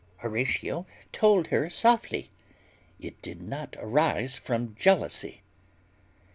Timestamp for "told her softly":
1.11-2.31